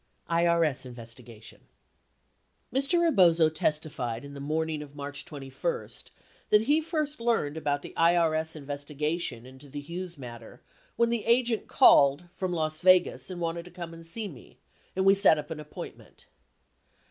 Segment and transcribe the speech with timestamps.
[0.31, 1.61] IRS Investigation
[2.73, 2.99] Mr.
[2.99, 5.87] Rebozo testified in the morning of March 21
[6.49, 10.59] that he first learned about the IRS investigation into the Hughes matter
[10.95, 14.57] when "the agent called from Las Vegas and wanted to come and see me,
[14.95, 15.37] and we set.
[15.37, 16.25] up an appointment."